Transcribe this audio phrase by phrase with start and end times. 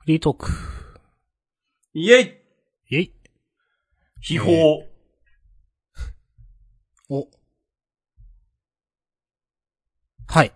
[0.00, 0.50] フリートーク。
[1.92, 2.34] イェイ
[2.88, 3.12] イェイ。
[4.22, 4.88] 秘宝、え
[7.10, 7.28] お。
[10.26, 10.52] はい。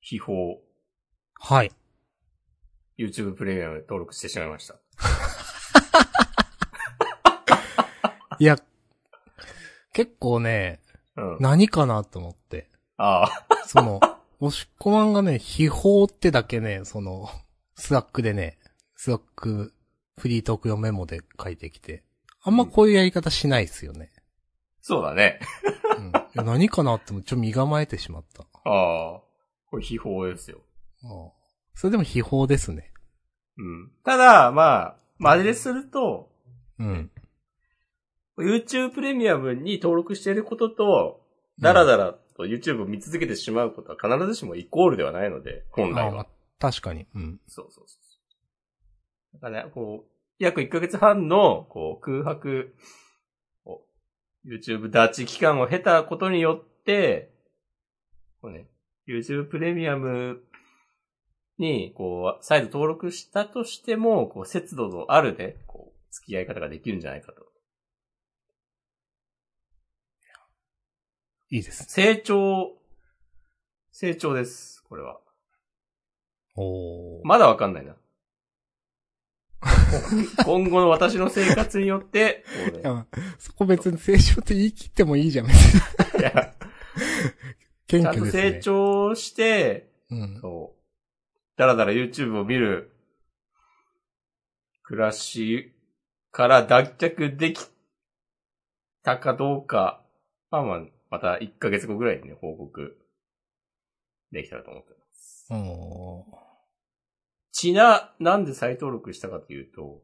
[0.00, 0.56] 秘宝、
[1.38, 1.72] はい。
[2.98, 4.76] YouTube プレミアム登録してしまいました。
[8.38, 8.56] いや、
[9.92, 10.80] 結構ね、
[11.16, 11.36] うん。
[11.40, 12.70] 何かなと思って。
[12.96, 14.00] ああ、その、
[14.40, 17.28] 押し込まんがね、悲報ってだけね、その、
[17.74, 18.58] Slack でね、
[18.96, 19.74] Slack、
[20.18, 22.04] フリートーク用メモで書いてきて。
[22.42, 24.10] あんまこういうやり方しないですよね。
[24.80, 25.40] そうだね。
[25.98, 26.06] うん。
[26.08, 28.42] いや何かなってもちょっと身構えてしまった。
[28.64, 29.20] ああ、
[29.66, 30.60] これ悲報ですよ。
[31.04, 31.32] ああ
[31.74, 32.92] それでも悲報ですね。
[33.58, 33.90] うん。
[34.04, 36.30] ただ、まあ、マジですると、
[36.78, 37.10] うん。
[38.38, 41.20] YouTube プレミアムに登録していることと、
[41.60, 46.26] だらだらと YouTube を見続けてしまうことは必ずしもイコールではないので、本来は。
[46.58, 47.06] 確かに。
[47.14, 47.40] うん。
[47.46, 49.34] そうそうそう。
[49.34, 52.74] だからね、こう、約1ヶ月半の、こう、空白、
[54.46, 57.30] YouTube ダーチ期間を経たことによって、
[58.40, 58.66] こうね、
[59.06, 60.40] YouTube プレミアム
[61.58, 67.49] に、こう、再度登録したとしても、こう、節度のあるね、こう、付き合い方ができるんじゃないかと。
[71.50, 71.86] いいですね。
[71.88, 72.72] 成長、
[73.90, 75.20] 成長です、これは。
[76.56, 77.24] おー。
[77.24, 77.96] まだわかんないな。
[80.44, 83.06] 今後の私の生活によって、こうねいや
[83.38, 86.20] そこ別に成長って言い切ってもいいじゃん、別に。
[86.20, 86.54] いや
[87.86, 88.42] 謙ちゃんと虚ですね。
[88.52, 90.40] 成長して、うん。
[90.40, 90.80] そう。
[91.58, 92.92] だらだら YouTube を見る
[94.82, 95.74] 暮らし
[96.30, 97.60] から脱却でき
[99.02, 100.02] たかどうか、
[100.50, 100.80] まあまあ、
[101.10, 102.96] また1ヶ月後ぐらいにね、報告
[104.32, 105.46] できたらと思ってます。
[105.52, 106.24] お
[107.52, 110.02] ちな、なんで再登録したかというと、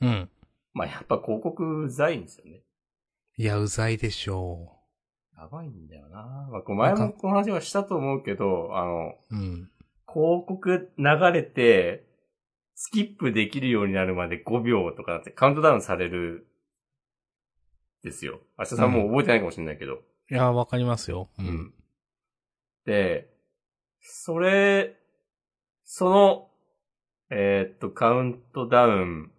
[0.00, 0.30] ーうん。
[0.72, 2.62] まあやっぱ広告うざいんですよね。
[3.36, 4.78] いや、うざいでしょ
[5.36, 6.48] やばいんだよな。
[6.50, 9.36] まあ、前もこの話はしたと思うけど、あの、う。
[9.36, 9.70] うん。
[10.06, 12.06] 広告流れて、
[12.76, 16.46] スキップできるようになるまで5秒とかだってカウントダウンされる、
[18.04, 18.40] ですよ。
[18.58, 19.98] 明日さんもう覚えてないかもしれないけど。
[20.30, 21.28] いや、わかりますよ。
[21.38, 21.42] う。
[21.42, 21.74] うんん。
[22.86, 23.28] で、
[24.00, 24.96] それ、
[25.84, 26.48] その、
[27.30, 29.30] えーっと、カウントダウン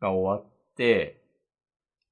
[0.00, 1.22] が終わって、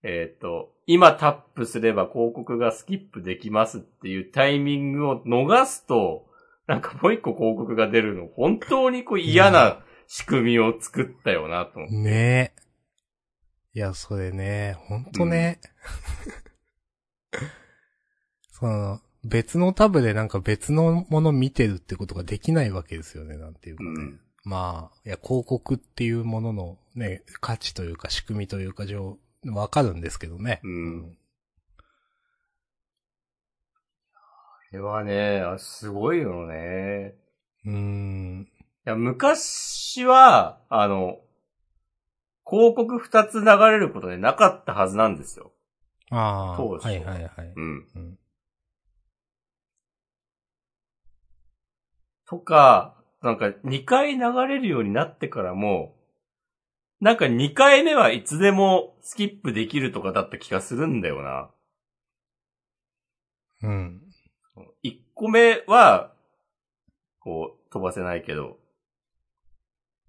[0.02, 6.26] えーっと、今タップすれば広告がスキップできますっていうタイミングを逃すと、
[6.66, 11.96] なんかもう一個広告が出るの、本当にこう嫌な仕組みを作ったよなと思って。
[11.96, 12.54] ね
[13.74, 13.74] え。
[13.74, 15.60] いや、それね、ほんとね。
[18.58, 23.90] その、別のタブでなんか別のもの見てるってことができないわけですよね、なんていうかね。
[23.90, 30.60] うんまあ、いや、広告っていうもののね、価値というか仕組みというか上、わかるんですけどね。
[30.64, 31.18] うん。
[34.70, 37.14] これはね、あすごいよね。
[37.66, 38.48] うーん。
[38.86, 41.18] いや、昔は、あの、
[42.46, 45.52] 広告二つ流れることでなかったはずなんですよ。
[46.10, 46.56] ああ。
[46.56, 47.52] そうそうはいはいはい。
[47.54, 47.86] うん。
[47.94, 48.18] うん。
[52.28, 55.96] とか、なんか二回流れるようになってからも、
[57.00, 61.50] なんか二回目はいつでもスキップできるとかだった気がするんだよな。
[63.62, 64.02] うん。
[64.82, 66.12] 一個目は、
[67.20, 68.58] こう、飛ばせないけど、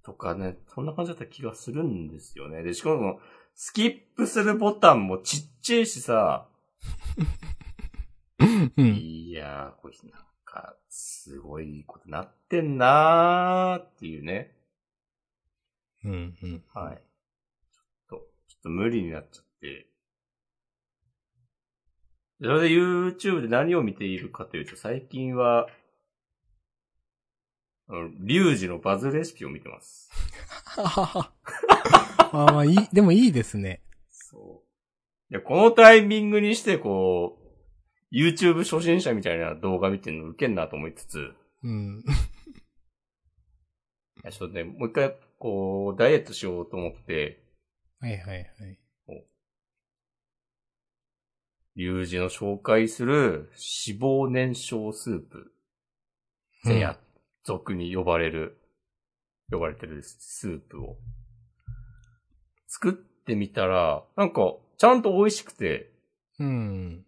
[0.04, 2.64] とかね、そんな感じだった気がするんですよね。
[2.64, 3.20] で、しかも、
[3.56, 6.48] スキップするボタンもちっちゃいしさ、
[8.78, 8.96] うん。
[8.96, 14.56] いやー、これなんか、すごいことなってんなーっていうね。
[16.04, 16.38] うん。
[16.42, 16.64] うん。
[16.74, 16.96] はい。
[18.08, 19.88] ちょっと、ちょっと無理になっちゃって。
[22.42, 25.68] それで YouTube で何を見ているかというと、最近は、
[27.90, 30.10] あの、リュウジのバズレシピを見てます。
[30.78, 30.84] ま
[32.32, 33.82] あまあ、いい、でもいいですね。
[34.10, 35.34] そう。
[35.34, 37.39] いや、このタイミングにして、こう、
[38.12, 41.34] YouTube 初心者みたいな動画見てるのウケんなと思いつつ、
[41.64, 42.04] うん。
[44.24, 47.44] いやちょっとね、もう一回、こう、ダイエットしようと思って、
[48.00, 48.80] はいはいはい。
[51.76, 53.52] リュウジの紹介する
[53.88, 55.54] 脂肪燃焼スープ。
[56.66, 57.00] でや、
[57.46, 58.60] 俗に呼ばれる、
[59.50, 60.98] 呼ばれてるスープを。
[62.68, 65.94] 作ってみたら、なんか、ちゃんと美味しくて、
[66.40, 67.06] うん。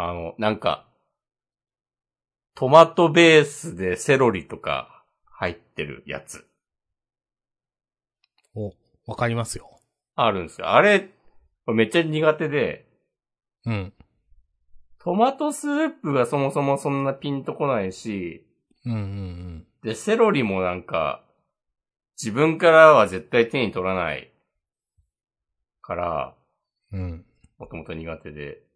[0.00, 0.86] あの、なんか、
[2.54, 6.46] トマトベースでセロリとか入ってるやつ。
[8.54, 8.72] お、
[9.08, 9.80] わかりますよ。
[10.14, 10.70] あるんですよ。
[10.70, 11.10] あれ、
[11.66, 12.86] めっちゃ苦手で、
[13.66, 13.92] うん。
[15.00, 18.46] トマトスープがそもそもそんなピンとこないし、
[18.86, 21.24] うんうんで、セロリもなんか、
[22.16, 24.32] 自分からは絶対手に取らない
[25.82, 26.34] から、
[26.92, 27.00] うん。
[27.00, 27.26] うん。
[27.58, 28.67] もともと苦手で。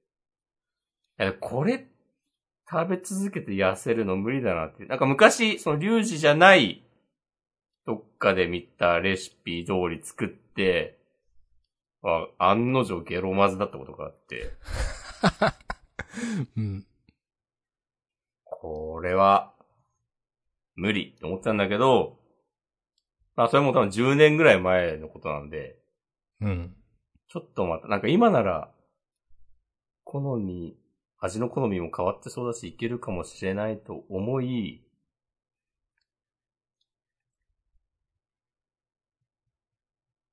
[1.21, 1.87] いや、これ、
[2.71, 4.87] 食べ続けて痩せるの無理だなって。
[4.87, 6.83] なんか昔、そのリュウジじゃない、
[7.85, 10.99] どっかで見たレシピ通り作って、
[12.05, 14.53] あ案の定ゲロまずだったことがあって、
[16.57, 16.87] うん。
[18.45, 19.55] これは、
[20.75, 22.19] 無理って思ってたんだけど、
[23.37, 25.79] まあそれも多分10年ぐらい前のことなんで、
[26.41, 26.77] うん。
[27.29, 28.73] ちょっとまた、なんか今なら、
[30.05, 30.77] 好み、
[31.23, 34.83] 味の好みも変わってそうだし、いけるかもしれないと思い、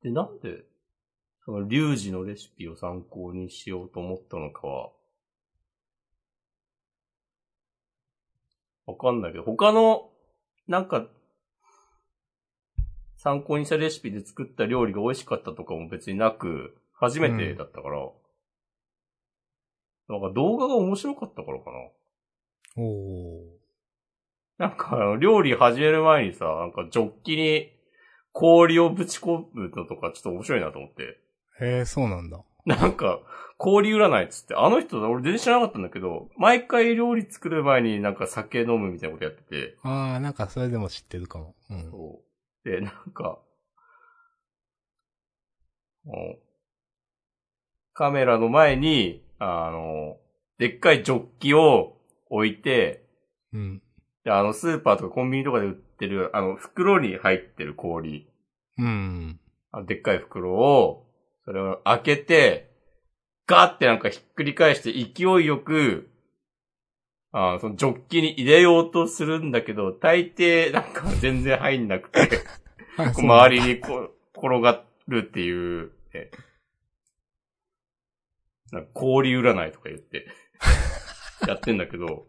[0.01, 0.65] で、なんで、
[1.45, 4.89] その、リュウジのレシピを参考にしようと思ったのかは、
[8.87, 10.09] わかんないけど、他の、
[10.67, 11.05] なんか、
[13.17, 18.09] 参考にしたレシピで作った料理が美味しかったとかも別になく、初めてだったから、
[20.09, 21.77] なんか動画が面白かったからかな。
[22.77, 23.59] おー。
[24.57, 27.71] なんか料理始める前にさ、なんかジョッキに
[28.33, 31.19] 氷をぶち込むのとかちょっと面白いなと思って。
[31.61, 32.41] へえ、そうなんだ。
[32.65, 33.19] なんか、
[33.57, 41.55] 氷占いっつって、あの人、俺全然知らなかったんだけど、毎回料理作る前になんか酒飲むみたいなことやってて、あー、なんかそれでも知ってるかも。
[41.69, 41.91] うん。
[41.91, 42.21] そ
[42.65, 42.69] う。
[42.69, 43.39] で、なんか、
[47.93, 50.17] カメラの前に、あの、
[50.57, 51.97] でっかいジョッキを
[52.29, 53.03] 置いて、
[53.53, 53.81] うん。
[54.23, 58.27] で、あの、スーパーとかコンビニとかで売ってる、あの、袋に入ってる氷、
[58.77, 59.39] うん。
[59.71, 61.05] あのでっかい袋を、
[61.45, 62.69] それを開けて、
[63.47, 66.09] ガーってなんかひっくり返して勢いよく、
[67.31, 72.29] あそのジョッキに入れようとするんだけど、大抵なんか全然入んなくて、
[72.97, 76.29] あそう周りにこう転がるっていう、ね
[78.71, 80.27] なんか氷占いとか言って、
[81.47, 82.27] やってんだけど、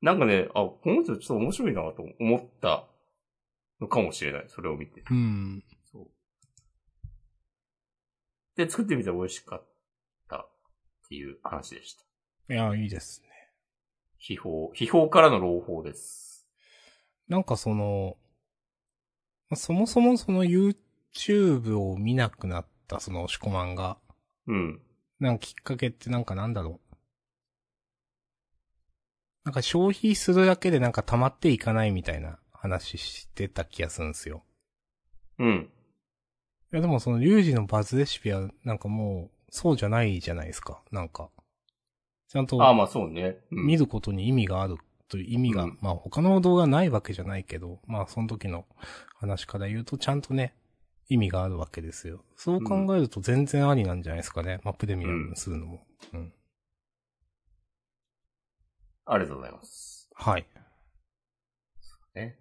[0.00, 2.88] なんかね、あ、この人ちょっと面白いなと思った
[3.80, 5.02] のかもしれない、それを見て。
[5.10, 5.62] うん。
[5.92, 6.08] そう。
[8.56, 9.66] で、作ってみたら美味しかっ
[10.28, 10.48] たっ
[11.08, 12.04] ていう話でした。
[12.54, 13.28] いや、いいですね。
[14.18, 16.48] 秘宝、秘宝からの朗報です。
[17.28, 18.16] なんかその、
[19.54, 23.98] そもそもその YouTube を見なくなったその押し込まんが、
[24.50, 24.80] うん。
[25.20, 26.96] なんかきっかけってなんかなんだろう。
[29.44, 34.42] なんか消費するだけでなんか溜まっていかないみたいな話してた気がするんですよ。
[35.38, 35.70] うん。
[36.72, 40.82] いやでもそのリュウジのバズレシピはなんかもうそうじゃないじゃないですか。
[40.90, 41.30] なんか。
[42.28, 43.38] ちゃんとああ、まあそうね。
[43.52, 44.76] うん、見ることに意味がある
[45.08, 48.66] という意味が、うんまあ他の動画ないわけじゃないけど、まあその時の
[49.14, 50.54] 話から言うとちゃんとね、
[51.10, 52.24] 意味があるわけですよ。
[52.36, 54.60] そう考えると全然ありなんじゃないですかね。
[54.62, 55.84] マップで見るするのも。
[56.14, 56.32] うん。
[59.06, 60.08] ありがとうございます。
[60.14, 60.46] はい。
[62.14, 62.38] ね。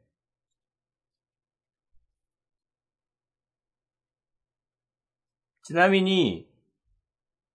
[5.64, 6.48] ちなみに、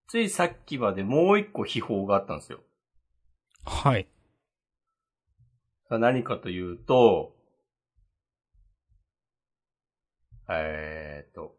[0.07, 2.59] ついさっきまでもう一個秘宝があったんですよ。
[3.63, 4.07] はい。
[5.89, 7.35] 何かというと、
[10.49, 11.55] えーっと、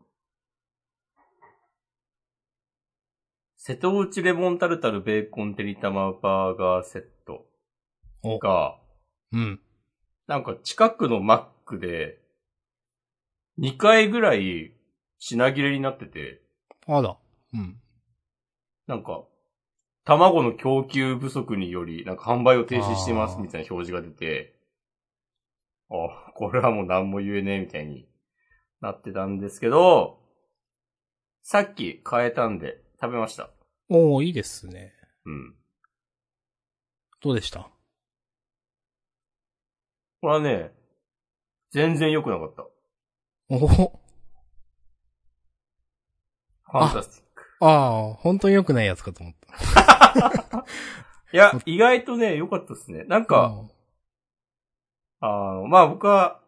[3.56, 7.46] 瀬戸内レモンタルタルベーコンてりたまバーガーセット
[8.22, 8.78] お、が、
[9.32, 9.60] うん。
[10.28, 12.20] なんか近くのマックで、
[13.58, 14.72] 2回ぐらい
[15.18, 16.42] 品切れになってて、
[16.86, 17.16] あら。
[17.54, 17.80] うん。
[18.86, 19.24] なんか、
[20.04, 24.54] 卵の供給不足により、なんか販売を停止してますみたいな表示が出て、
[25.90, 28.08] あ、これはもう何も言えねえみたいに
[28.80, 30.18] なってたんですけど、
[31.42, 33.50] さっき変えたんで食べました。
[33.88, 34.92] おー、いいですね。
[35.24, 35.54] うん。
[37.20, 37.68] どうでした？
[40.20, 40.72] これはね、
[41.70, 42.66] 全然良くなかった。
[43.48, 47.42] おファンタスティック。
[47.60, 50.64] ああ、本当に良くないやつかと思った。
[51.32, 53.04] いや、意外とね、良かったですね。
[53.04, 53.64] なんか、
[55.20, 56.40] あの、まあ僕は、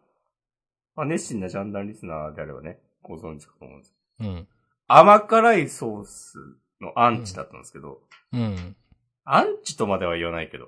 [0.99, 4.27] まあ、熱心なジャンダンリスナーであればね、ご存知かと思うんですうん。
[4.27, 4.47] うん。
[4.89, 6.37] 甘辛いソース
[6.81, 8.01] のアンチだったんですけど、
[8.33, 8.75] うん。
[9.23, 10.67] アンチとまでは言わないけど、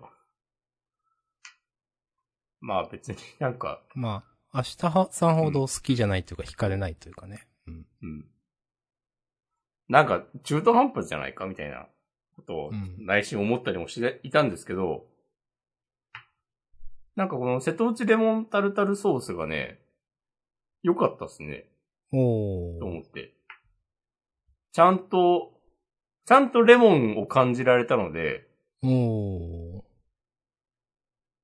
[2.61, 4.23] まあ別に なんか、ま
[4.53, 7.50] あ、明日さんほど好きじゃないというか、惹かれないというかね。
[7.67, 7.85] うん。
[8.01, 8.25] うん。
[9.89, 11.89] なんか、中途半端じゃないかみたいな
[12.38, 15.07] ことをうん内心思ったりもしていたんですけど、
[17.17, 19.81] なんかこの瀬戸内レモンタルタルソースがね、
[20.83, 21.65] 良かったっすね。
[22.11, 22.79] おー。
[22.79, 23.33] と思って。
[24.73, 25.53] ちゃんと、
[26.25, 28.47] ちゃんとレモンを感じられたので、
[28.83, 29.81] おー。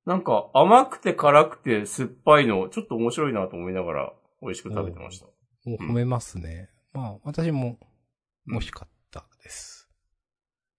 [0.05, 5.25] なんか甘くて辛くて酸っぱいの、ちょっと面白いなと思いながら美味しく食べてました。
[5.65, 6.69] お褒めますね。
[6.93, 7.77] まあ、私も、
[8.47, 9.89] 美味しかったです。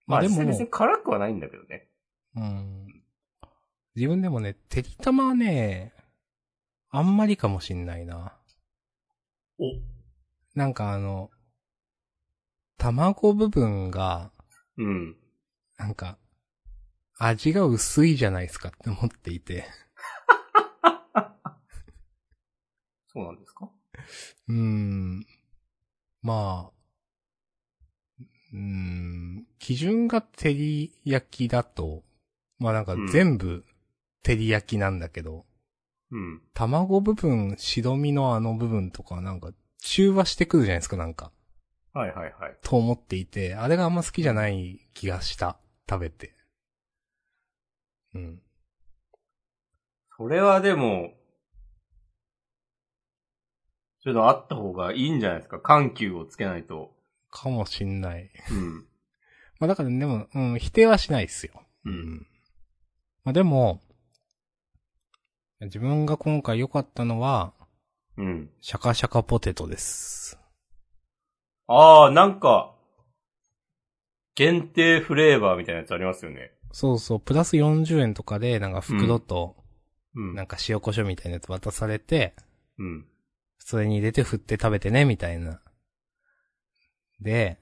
[0.07, 1.89] まあ、まあでも別に辛くはないんだけどね。
[2.37, 2.87] うん。
[3.95, 5.93] 自分でもね、てりたまはね、
[6.89, 8.38] あんまりかもしんないな。
[9.59, 9.65] お、
[10.55, 11.31] なんかあの、
[12.77, 14.31] 卵部分が、
[14.77, 15.17] うん。
[15.77, 16.19] なんか、
[17.19, 19.65] 味が薄いじゃないですかって思っていて。
[23.09, 23.69] そうなんですか？
[24.49, 25.27] うーん。
[26.23, 26.73] まあ、
[28.53, 32.05] うーん、基準が照り焼きだと、
[32.59, 33.65] まあなんか全部
[34.23, 35.45] 照り焼きなんだけど、
[36.11, 36.43] うん。
[36.55, 41.33] 卵部分、白身のあの部分とかなんか中和してくるじゃないですか、なんか。
[41.93, 42.57] はいはいはい。
[42.63, 45.59] と思っていて、あれがあんま好きじゃない気がした。
[45.89, 46.35] 食べて。
[48.15, 48.43] うん。
[50.17, 51.15] それはでも、
[54.01, 55.61] そういうのあった方がいいんじゃないですか？
[55.61, 56.95] 緩急をつけないと。
[57.31, 58.31] かもしんない。
[58.51, 58.87] うん。
[59.61, 61.67] まあだからでも、うん、否定はしないですよ。
[61.85, 62.27] うん。
[63.25, 63.83] まあでも、
[65.61, 67.53] 自分が今回良かったのは、
[68.17, 68.51] うん。
[68.61, 70.39] シャカシャカポテトです。
[71.67, 72.75] ああ、なんか、
[74.35, 76.53] 限定フレーバーみたいなやつありますよね。
[76.73, 79.57] そうそう、プラス40円とかで、なんか袋と、
[80.15, 80.35] うん。
[80.35, 82.35] なんか塩コショウみたいなやつ渡されて、
[82.79, 83.07] うん。
[83.59, 85.61] それに入れて振って食べてね、みたいな。
[87.21, 87.59] で、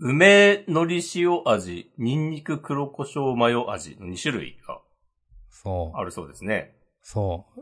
[0.00, 4.80] 梅のり塩味、ニンニク黒胡椒マヨ味の2種類が
[5.50, 6.74] そう、あるそうですね。
[7.04, 7.60] そう。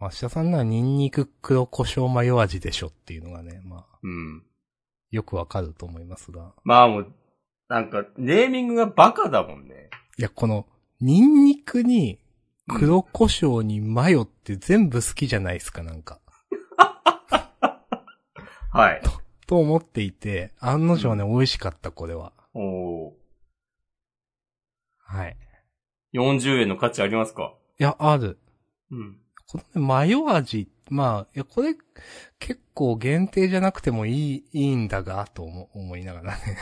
[0.00, 4.44] 明日さんならニンニク黒胡椒マヨ味でしょっていうのがね、まあ、うん。
[5.10, 6.52] よくわかると思いますが。
[6.64, 7.14] まあもう、
[7.68, 9.88] なんか、ネーミングがバカだもんね。
[10.18, 10.66] いや、この、
[11.00, 12.18] ニンニクに、
[12.68, 16.20] 黒胡椒にマヨって全部好きじゃないですか、なんか。
[18.72, 19.02] はい。
[19.46, 22.32] と思っていて、案の定ね、美味しかった、これは。
[22.52, 23.12] おー
[24.98, 25.36] はい。
[26.14, 27.54] 40円の価値ありますか？
[27.78, 28.40] いや、ある。
[28.90, 29.20] うん。
[29.48, 31.74] このね、マヨ味、まあ、いや、これ、
[32.38, 36.58] 結構限定じゃなくてもいい、いいんだが、と思、思いながらね。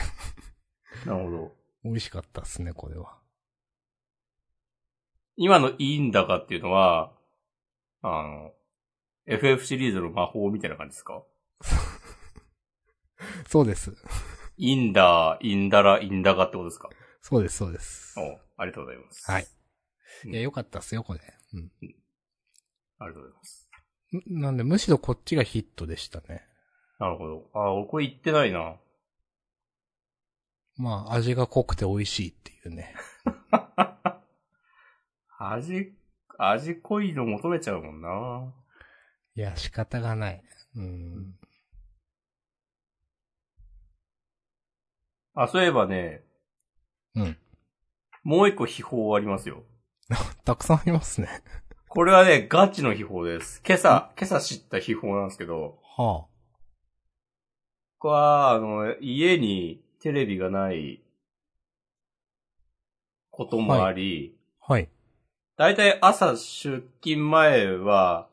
[1.05, 1.55] なるほど。
[1.83, 3.19] 美味しかったっすね、これは。
[5.37, 7.11] 今のいいんだかっていうのは、
[8.01, 8.53] あの、
[9.25, 11.23] FF シリーズの魔法みたいな感じですか？
[13.49, 13.93] そうです。
[14.57, 16.89] インダー、インダラ、インダガってことですか？
[17.21, 18.17] そうです、そうです。
[18.19, 19.29] おありがとうございます。
[19.31, 19.43] はい。
[20.25, 21.19] うんいや、よかったっすよ、これ。
[21.53, 21.71] うん。
[22.99, 23.69] ありがとうございます。
[24.29, 26.45] んなんで、むしろこっちがヒットでしたね。
[26.99, 27.49] なるほど。
[27.53, 28.75] あ、俺これ言ってないな。
[30.77, 32.93] まあ、味が濃くて美味しいっていうね。
[35.37, 35.93] 味、
[36.37, 38.53] 味濃いの求めちゃうもんな。
[39.35, 40.43] いや、仕方がない。
[40.75, 41.35] うん。
[45.33, 46.23] あ、そういえばね、
[47.15, 47.37] うん。
[48.23, 49.63] もう一個秘宝ありますよ。
[50.45, 51.27] たくさんありますね。
[51.95, 53.63] これはね、ガチの秘宝です。
[53.65, 56.25] 今朝、今朝知った秘宝なんですけど、は
[57.99, 61.01] これは、あの、家にテレビがない
[63.31, 64.73] こともあり、あ。
[64.73, 64.89] はい。
[65.55, 68.27] だいたい朝出勤前は、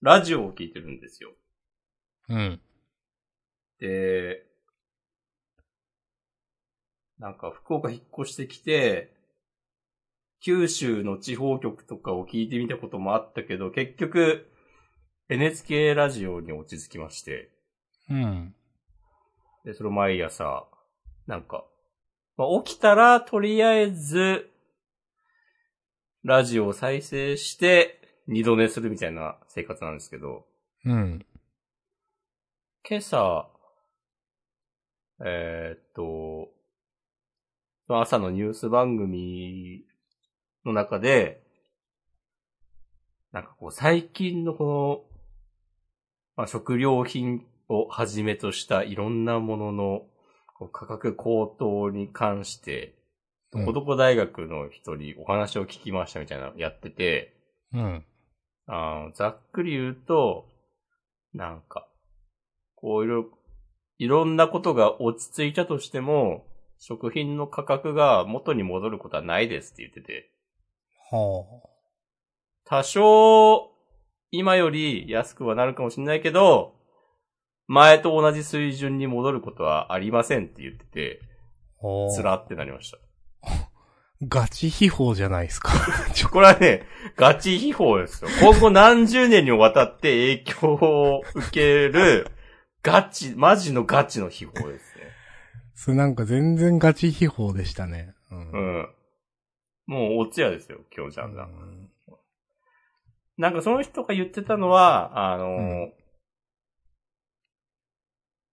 [0.00, 1.32] ラジオを聞いてるんですよ。
[2.30, 2.60] うん。
[3.78, 4.46] で、
[7.18, 9.15] なんか福岡引っ越してきて、
[10.46, 14.48] 九州の地方局とかを聞いてみたこともあったけど、結局、
[15.28, 17.50] NHK ラジオに落ち着きまして、
[18.08, 18.54] うん。
[19.64, 20.68] で、それを毎朝、
[21.26, 21.64] なんか、
[22.36, 24.48] まあ、起きたら、とりあえず、
[26.22, 30.46] ラジオを再生して、二度寝するみたいな生活なんですけど、
[30.84, 31.26] うん。
[32.88, 33.50] 今朝、
[35.24, 36.50] えーっと、
[37.88, 39.84] 朝のニュース番組
[40.66, 41.42] の中で、
[43.32, 45.02] なんかこう最近のこの、
[46.36, 50.02] まあ、食料品をはじめとしたいろんなものの
[50.72, 52.96] 価格高騰に関して、うん
[53.52, 57.36] どこどこ大学の人にお話を聞きましたみたいなのやってて、
[57.72, 58.04] うん。
[58.66, 60.48] あのざっくり言うと、
[61.32, 61.86] なんか、
[62.74, 63.26] こういろ、
[63.98, 66.44] いろんなことが落ち着いたとしても、
[66.78, 70.30] 食品の価格が元に戻ることはないですって言ってて、
[71.10, 71.44] は
[72.64, 73.70] 多少、
[74.30, 76.74] 今より安くはなるかもしれないけど、
[77.68, 81.20] 前と同じ水準に戻ることはありませんって言ってて、
[81.82, 81.86] あ。
[81.86, 82.10] はあ。
[82.12, 82.98] つらってなりました。
[84.26, 85.72] ガチ秘宝じゃないですか。
[86.32, 86.84] これはね、
[87.16, 88.30] ガチ秘宝ですよ。
[88.40, 92.28] 今後何十年にもわたって影響を受ける、
[92.82, 95.04] ガチ、マジのガチの秘宝ですね。
[95.74, 98.14] それなんか全然ガチ秘宝でしたね。
[98.30, 98.50] うん。
[98.50, 98.88] うん。
[99.86, 101.44] もうおつやですよ、今日ちゃんが。
[101.44, 101.90] うん
[103.38, 105.92] なんかその人が言ってたのは、あのーうん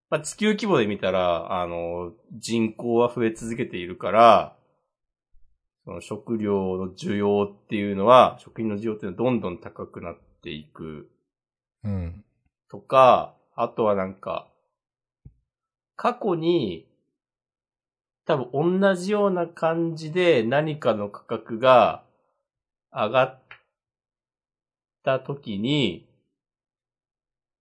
[0.10, 4.58] まあ、地球規模で見たら、あのー人口は増え続けているから、
[5.86, 11.10] その食料の需要っていうのは、食品の需要っていうのはどんどん高くなっていく
[11.84, 12.24] うん。
[12.70, 14.50] とか、あとはなんか、
[15.96, 16.88] 過去に、
[18.26, 22.04] 多分同じような感じで何かの価格が
[22.92, 23.44] 上がっ
[25.04, 26.08] た時に、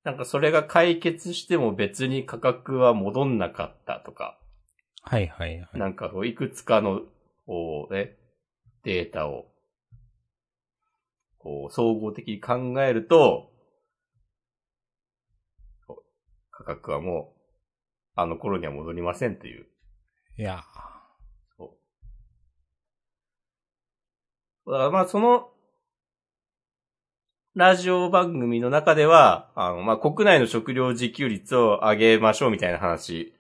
[0.04, 4.38] なんかそれが解決しても別に価格は戻んなかったとか、
[5.02, 5.78] はいはいはい。
[5.78, 7.02] なんかこういくつかの、
[7.46, 8.16] こうね、
[8.84, 9.46] データを、
[11.38, 13.50] こう総合的に考えると、
[16.50, 17.40] 価格はもう、
[18.14, 19.71] あの頃には戻りませんという。
[20.38, 20.64] いや。
[21.56, 21.76] そ
[24.66, 24.70] う。
[24.70, 25.50] だからまあその、
[27.54, 33.34] ラジオ番組の中では、あの、まあ国内の食料自給率を上げましょうみたいな話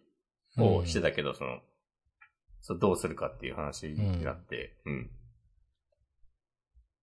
[0.58, 1.60] をしてたけど、その、
[2.60, 5.10] そうどうするかっていう話になって、うん。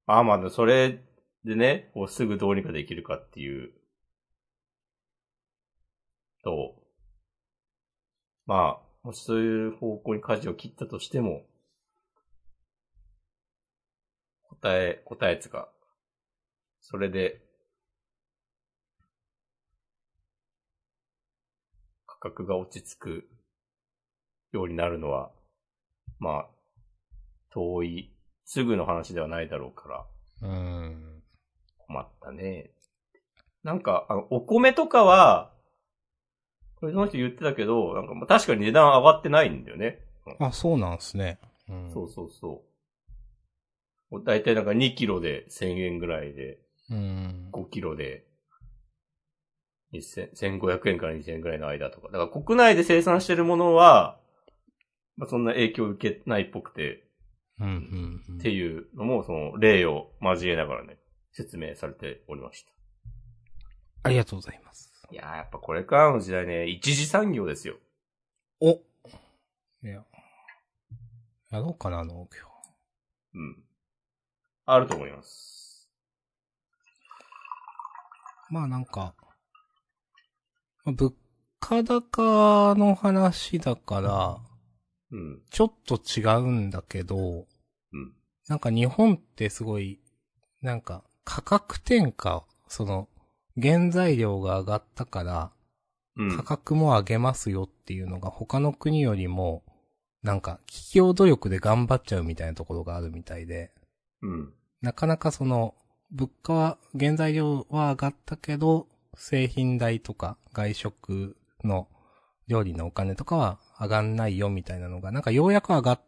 [0.05, 1.03] ああ、まあ、それ
[1.43, 3.71] でね、こうすぐどうにかできるかっていう、
[6.43, 6.75] と、
[8.45, 11.45] まあ、もしそういう方向に舵を切ったとしても、
[14.43, 15.69] 答え、答えつか、
[16.81, 17.41] それで、
[22.05, 23.29] 価格が落ち着く
[24.51, 25.31] ようになるのは、
[26.19, 26.49] まあ、
[27.51, 29.87] 遠い、すぐの話ではないだろうか
[30.41, 31.23] ら、うん。
[31.77, 32.71] 困ったね。
[33.63, 35.53] なんか、あの、お米とかは、
[36.79, 39.99] これその人言ってたけど、なんかまあ確かに値段上がってないんだよね。
[40.39, 41.39] あ、そうなんですね。
[41.67, 41.91] うん。
[41.91, 42.63] そうそうそ
[44.11, 44.23] う。
[44.23, 47.49] だいたいなんか2キロで1000円ぐらいで、うん。
[47.51, 48.25] 5キロで
[49.91, 52.07] 2000 1500円から2000円ぐらいの間とか。
[52.07, 54.19] だから国内で生産してるものは、
[55.17, 57.03] まあ、そんな影響を受けないっぽくて、
[57.59, 58.37] うん、うんうん。
[58.37, 60.97] っていうのも、その例を交えながらね、
[61.33, 62.71] 説明されておりました。
[64.03, 64.88] ありがとうございます。
[65.11, 67.77] いやー、やっぱこれからの時代ね、一次産業ですよ。
[68.59, 68.79] おい
[69.83, 70.03] や。
[71.49, 72.47] やろうかな、農業。
[73.33, 73.63] うん。
[74.65, 75.89] あると思います。
[78.51, 79.15] まあなんか、
[80.85, 81.13] まあ物
[81.59, 84.37] 価高の話だから、
[85.11, 85.41] うん。
[85.49, 87.47] ちょっと違うんだけど、
[87.93, 88.13] うん。
[88.47, 89.99] なんか日本ってすごい、
[90.61, 93.08] なんか価格転嫁、その、
[93.61, 95.51] 原材料が上がったから、
[96.15, 96.37] うん。
[96.37, 99.63] 価格も上げますよっていうのが他の国よりも、
[100.21, 103.71] なんか企業努力で頑張っちゃうみたいなところがあるみたいで、
[104.21, 104.53] うん。
[104.81, 105.75] なかなかその、
[106.11, 111.87] 物価は、原材料は上がったけど、製品代とか外食の
[112.47, 116.01] 料理のお金とかは上がんないよみたいなのが、なんかようやく上がっ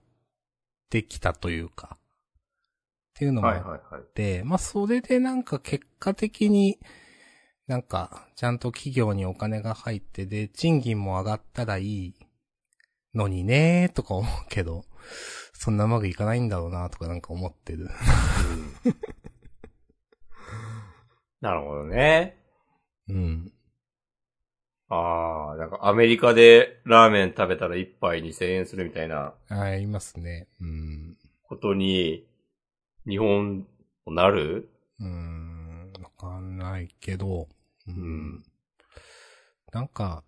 [0.89, 4.03] てきたというか、っていうのもあっはいはいはい。
[4.15, 6.79] て、まあそれでなんか結果的に、
[7.67, 12.15] なんか、ちゃんと企業にお金が入ってで、賃金も上がったらいい
[13.13, 14.83] のにねーとか思うけど、
[15.53, 17.89] そんなうまくいかないんだろうなとかなんか思ってる。
[18.85, 18.95] うん
[21.41, 22.37] なるほどね。
[23.09, 23.51] うん。
[24.89, 30.47] ああ、なんかアメリカでラーメン食べたら一杯2000円するみたいなありますね。
[30.59, 31.17] うん。
[31.43, 32.27] ことに、
[33.07, 33.65] 日本
[34.05, 34.69] もなる？
[34.99, 35.50] うーん。
[36.21, 37.47] わかんないけど、
[37.87, 38.43] ううんん。
[39.73, 40.23] なんか、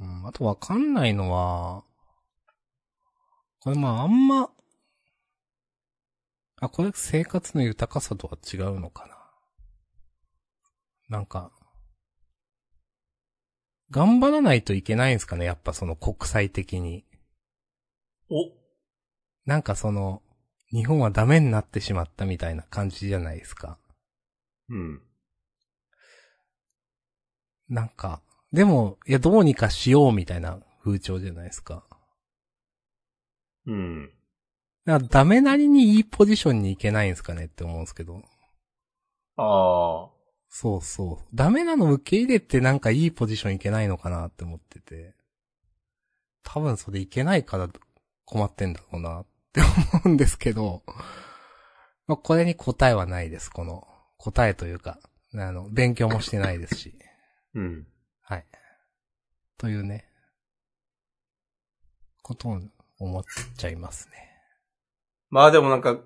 [0.00, 1.84] うん、あとわかんないのは、
[3.60, 4.50] これまああんま、
[6.60, 9.16] あ、これ生活の豊かさとは違うのかな。
[11.08, 11.52] なんか、
[13.90, 17.06] 頑張らないといけないんですかね、やっぱその国際的に。
[18.28, 18.50] お
[19.46, 20.22] なんかその、
[20.70, 23.78] 日本はダメになってしまったみたいな感じじゃないですか。
[24.68, 25.02] うん。
[27.68, 28.20] なんか、
[28.52, 31.84] でも、いや、どうにかしようみたいな風潮じゃないですか。
[33.66, 34.10] うん。
[34.84, 38.22] だからダメなりにいいポジションに行けないんですかねって思うんですけど。
[39.36, 40.10] ああ。
[40.48, 41.36] そうそう。
[41.36, 45.14] ダメなの受け入れてなんかいいポジションいけないのかなって思ってて。
[46.44, 47.68] 多分それいけないから
[48.24, 49.62] 困ってんだろうなって
[49.94, 50.82] 思うんですけど。
[52.06, 53.50] まあ、これに答えはないです。
[53.50, 54.98] この答えというか、
[55.34, 56.94] あの、勉強もしてないですし。
[57.54, 57.86] うん。
[58.22, 58.46] はい。
[59.58, 60.06] というね、
[62.22, 62.60] ことを
[62.98, 63.24] 思っ
[63.56, 64.14] ちゃいますね。
[65.30, 66.00] まあでもなんか、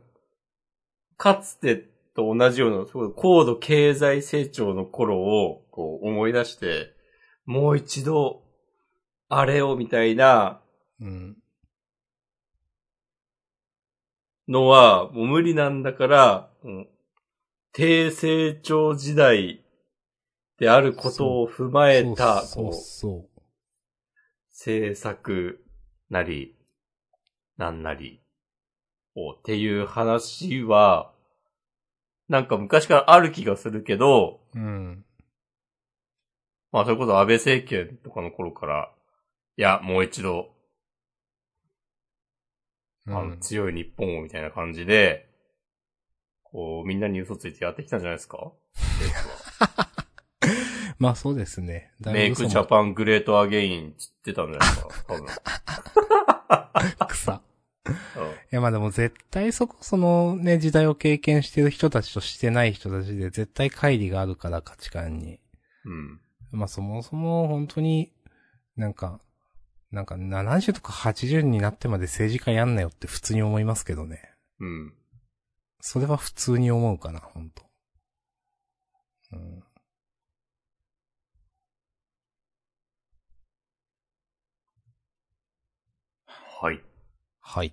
[1.17, 1.77] かつて
[2.15, 6.93] と同じような、高度経済成長の頃をこう思い出して、
[7.45, 8.43] もう一度、
[9.29, 10.61] あれをみたいな
[11.01, 11.37] うん。
[14.49, 16.89] のはもう無理なんだから、うん
[17.73, 19.63] 低成長時代
[20.59, 23.41] であることを踏まえた、そうそう
[24.51, 25.65] 政策
[26.11, 26.57] なり、
[27.57, 28.21] なんなり
[29.15, 31.13] をっていう話は、
[32.29, 34.63] なんか昔からある気がするけど、そう。
[34.63, 35.05] うん。
[36.73, 38.93] まあそれこそ安倍政権とかの頃から、
[39.57, 40.55] いや、もう一度、
[43.07, 45.29] うあのん、強い日本をみたいな感じで、
[46.43, 48.53] こう、みんなに嘘ついてやってきたんじゃないですか？
[50.99, 51.93] まあそうですね。
[52.01, 55.05] だ Make Ja pan Great Again つってたんじゃないですか？
[55.07, 55.25] 多分。
[55.27, 57.33] ン 草。
[57.33, 57.41] うん
[57.91, 57.95] い
[58.51, 65.41] やまあでも絶対そこ、そのね、時代を経験してる人たちとしてない人たちで絶対乖離があるから価値観に。
[65.85, 66.21] うん。
[66.51, 68.13] まあそもそも本当に、
[68.77, 69.21] なんか、
[69.91, 74.35] なんか70とか80になってまで政治家やんなよって普通に思いますけどね。
[74.61, 74.95] うん。
[75.81, 77.65] それは普通に思うかな、本当
[79.33, 79.65] うん。
[86.61, 86.83] はい。
[87.41, 87.73] はい。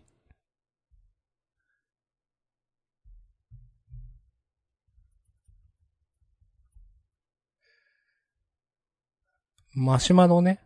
[9.73, 10.61] マシュマロね。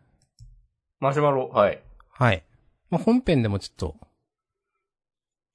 [0.99, 1.81] マシュマロ、はい。
[2.09, 2.43] はい。
[2.89, 3.95] まあ、本編でもちょっと、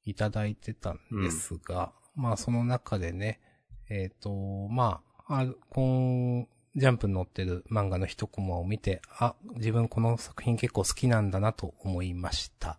[0.07, 3.42] いただいてたんですが、まあ、その中でね、
[3.90, 4.33] えっ、と、
[4.68, 12.78] まあ、あこの、ジャンプに載ってる漫画の一コマを見て、あ、自分この作品結構好きなんだなと思いました。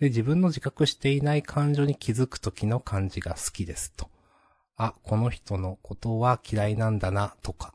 [0.00, 4.10] で、自分の自覚していない感情に気づく時の感じが好きですと。
[4.76, 7.74] あ、この人のことは嫌いなんだな、とか。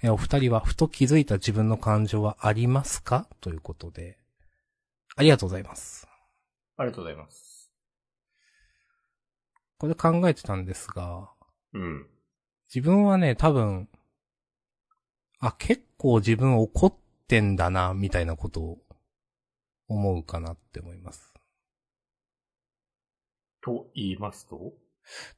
[0.00, 3.28] えお二人はふと気づいた自分の感情はありますか？
[3.40, 4.18] ということで。
[5.16, 6.08] ありがとうございます。
[6.76, 7.70] ありがとうございます。
[9.76, 11.28] これ考えてたんですが、
[11.74, 12.06] うん。
[12.72, 13.88] 自分はね、多分、
[15.40, 16.94] あ、結構自分怒っ
[17.26, 18.78] てんだな、みたいなことを
[19.88, 21.32] 思うかなって思います。
[23.60, 24.72] と言いますと？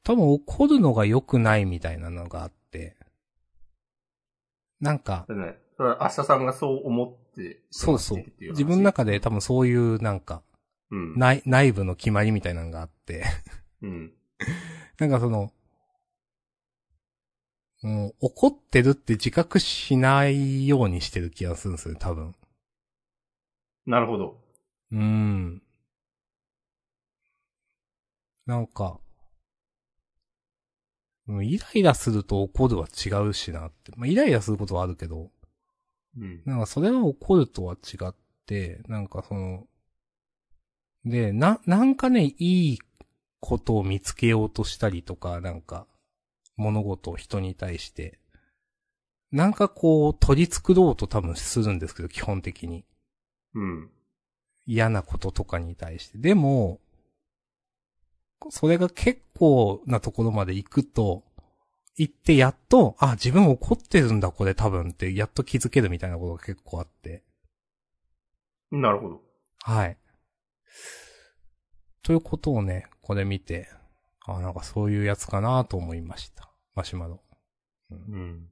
[0.03, 2.97] 多分怒るのが良くないみたいなのがあって、
[4.79, 10.43] なんか、ね、それは明日さんがそう思ってそうそう自分の中で多分そういうなんか、
[10.89, 11.17] うん。
[11.17, 13.23] 内、内部の決まりみたいなのがあって、
[13.81, 14.13] うん。
[14.99, 15.51] なんかその、
[17.81, 22.35] もう怒ってるって自覚しないようにしてる気がするんですよ、多分。
[23.85, 24.37] なるほど。
[24.91, 25.61] うーん。
[28.45, 28.99] なんか、
[31.27, 33.91] うんイライラすると怒るは違うしなって。
[33.95, 35.31] まあ、イライラすることはあるけど、
[36.17, 36.41] うん。
[36.45, 38.15] なんかそれは怒るとは違っ
[38.45, 39.67] て、なんかその、
[41.05, 42.79] で、な、なんかね、いい
[43.39, 45.87] ことを見つけようとしたりとか、なんか、
[46.61, 48.19] 物事を人に対して、
[49.31, 52.85] なんかこう、取り繕おうと多分するんですけど、基本的に。
[53.55, 53.89] うん。
[54.65, 56.17] 嫌なこととかに対して。
[56.17, 56.79] でも、
[58.49, 61.23] それが結構なところまで行くと、
[61.95, 67.23] 行ってやっと、あ、自分怒ってるんだ、これ多分って、やっと気づけるみたいなことが結構あって。
[68.71, 69.21] なるほど。
[69.63, 69.97] はい。
[72.03, 73.69] ということをね、これ見て、
[74.25, 76.50] あ、なんかそういうやつかなと思いました。
[76.73, 77.21] マシュマロ。
[77.89, 78.49] うん。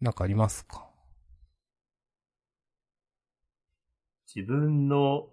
[0.00, 0.86] なんかありますか？
[4.34, 5.28] 自分の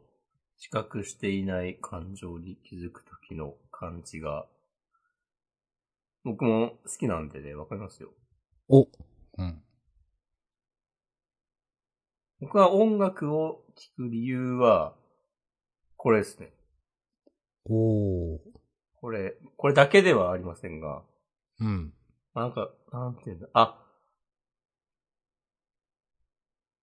[0.58, 4.48] 自覚していない感情に気づくときの感じが、
[6.24, 8.14] 僕も好きなんでね、わかりますよ。
[8.70, 8.88] お。
[9.38, 9.62] うん。
[12.40, 14.96] 僕は音楽を聴く理由は、
[15.98, 16.54] これですね。
[17.66, 18.40] おー。
[18.96, 21.04] これ、これだけではありませんが、
[21.60, 21.94] うん。
[22.36, 23.80] なんか、なんていうんだ、あ、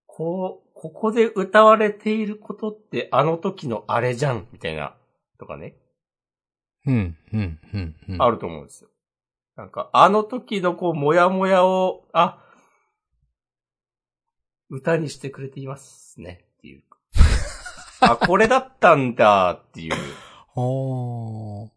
[0.06, 4.94] こう、ここで歌われていることってあの時のあれじゃん、みたいな、
[5.38, 5.76] とかね、
[6.86, 8.22] うん、うん、うん、うん。
[8.22, 8.90] あると思うんですよ。
[9.56, 12.44] なんか、あの時のこう、もやもやを、あ、
[14.68, 16.82] 歌にしてくれていますね、っていう。
[18.00, 19.94] あ、これだったんだ、っていう
[20.56, 21.70] おー。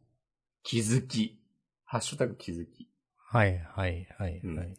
[0.63, 1.39] 気づき。
[1.85, 2.89] ハッシュタグ気づき。
[3.17, 4.73] はい、はい、はい、うんはい。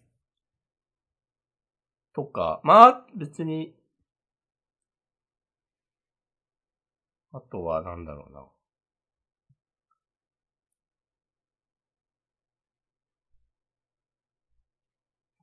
[2.14, 3.74] とか、まあ、別に、
[7.32, 8.44] あとはなんだろうな。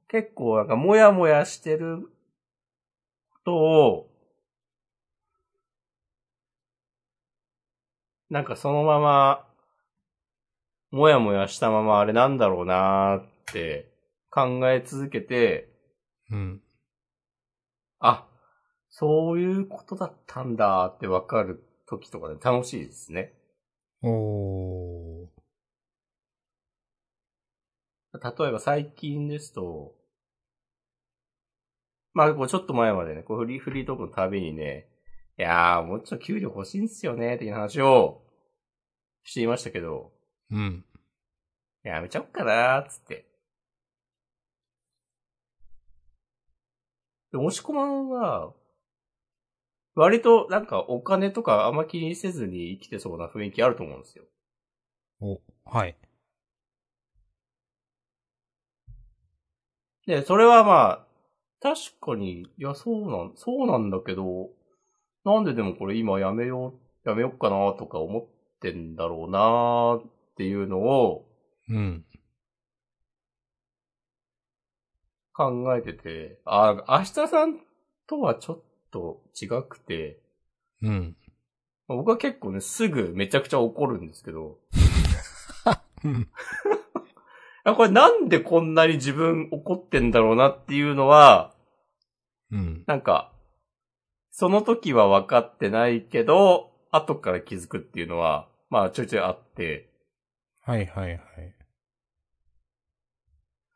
[0.08, 4.11] 結構なんかもやもやしてることを、
[8.32, 9.46] なんかそのまま、
[10.90, 13.92] もやもやしたままあれなんだろうなーって
[14.30, 15.70] 考え続けて、
[16.32, 16.62] うん。
[18.00, 18.30] あ、
[18.90, 23.34] そういうことだったんだってわかる時とかで楽しいですね。
[24.02, 25.28] おー。
[28.14, 29.94] 例えば最近ですと、
[32.14, 34.88] まあ、こうちょっと前までね、こうフリー、フリートークのたびにね、
[35.38, 38.22] いやー、もうちょっと給料欲しいんすよね、っていう話を
[39.24, 40.12] していましたけど、
[40.52, 40.86] うん。
[41.84, 43.26] やめちゃおっかなー、つって。
[47.32, 48.54] で、押し込まんは、
[49.96, 54.24] 割となんかお金とかあんま気にせずに生きてそうな雰囲気あると思うんですよ。
[55.22, 55.96] お、はい。
[60.08, 61.08] で、それはまあ、
[61.62, 64.50] 確かに、いや、そうなん、そうなんだけど、
[65.24, 66.74] なんででもこれ今やめよ
[67.06, 68.26] う、やめよっかなとか思っ
[68.60, 71.28] てんだろうなっていうのを
[71.70, 72.06] うん。
[75.34, 77.60] 考えてて、あ、明日さん
[78.08, 80.20] とはちょっと違くて、
[80.82, 81.16] うん。
[81.88, 84.60] まあ僕は結構ね、すぐめちゃくちゃ怒るんですけど、
[86.04, 86.28] うん。
[87.76, 91.56] これなんでこんなに自分怒ってんだろうなっていうのは、
[92.52, 92.84] うん。
[92.88, 93.32] なんか、
[94.32, 99.90] その時は分かってないけど、後から気づくっていうのは、まあちょいちょいあって、
[100.62, 101.20] はいはいはい。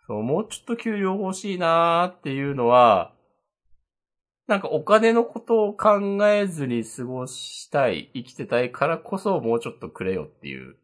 [0.08, 3.14] そう、もうちょっと給料欲しいなーっていうのは、
[4.48, 10.76] なんかお金のことを考えずに過ごしたい、生きてたいからこそもうちょっとくれよっていう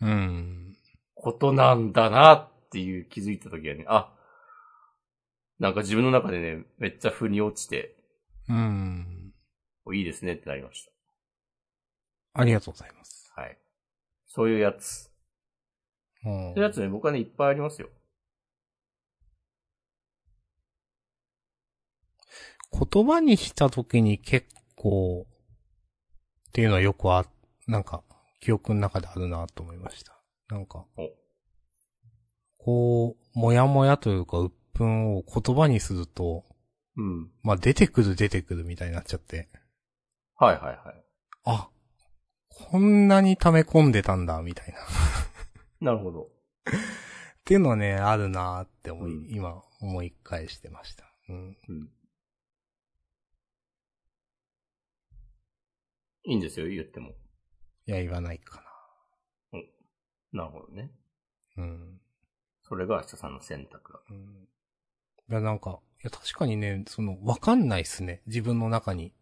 [0.00, 0.74] うん。
[1.14, 4.14] ことなんだなっていう気づいた時はね、あ、
[5.58, 7.96] なんか自分の中でね、めっちゃ腑に落ちて、
[8.48, 9.17] うん。
[9.88, 10.86] おいいですねってなりまし
[12.34, 13.32] ありがとうございます。
[13.34, 13.40] た。
[13.40, 13.58] はい。
[14.26, 15.10] そういうやつ。
[16.26, 17.88] うんそういうやつね、僕はね、いっぱいありますよ。
[22.70, 24.46] 言葉にした時に結
[24.76, 25.26] 構、
[26.48, 27.24] っていうのはよくあ、
[27.66, 28.04] なんか、
[28.40, 30.20] 記憶の中であるなと思いました。
[30.50, 31.08] なんかお、
[32.58, 36.44] こう、もやもやというか、鬱憤を言葉にすると、
[36.96, 37.30] うん。
[37.42, 39.48] まあ、出てくる出てくるみたいになっちゃって、
[40.38, 41.04] はいはいはい。
[41.44, 41.68] あ、
[42.48, 44.78] こんなに溜め込んでたんだ、みたいな。
[44.78, 44.82] っ
[45.80, 46.28] なるほど。
[47.44, 51.04] ていうのはね、あるなって思い、うん今、思い返してました。
[51.28, 51.56] うん。
[51.68, 51.88] うん。
[56.24, 57.10] いいんですよ、言っても。
[57.86, 58.62] いや、言わないか
[60.32, 60.90] なるほどね。
[61.56, 61.64] な。
[61.64, 62.00] うん。
[62.62, 64.00] それが明日さんの選択だ。
[64.10, 64.48] うん。
[65.30, 68.22] いや、なんか、いや、確かにね、その、わかんないっすね。
[68.26, 69.14] 自分の中に、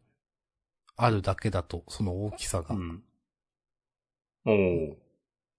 [0.97, 2.75] あるだけだと、その大きさが。
[2.75, 3.03] うん。
[4.47, 4.97] おー。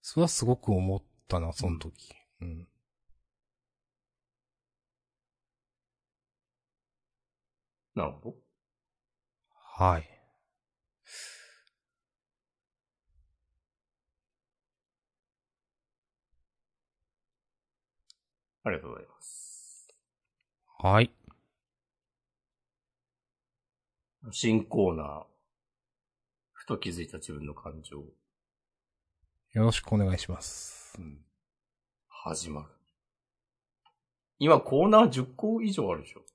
[0.02, 2.14] それはすごく思ったな、その時。
[2.42, 2.68] うん。
[7.96, 8.36] なるほど。
[9.50, 10.10] はい。
[18.64, 19.88] ありがとうございます。
[20.80, 21.12] はい。
[24.32, 25.24] 新コーナー。
[26.52, 27.98] ふと気づいた自分の感情。
[27.98, 30.96] よろしくお願いします。
[31.00, 31.20] うん。
[32.10, 32.68] 始まる。
[34.40, 36.26] 今コーナー10個以上あるでしょ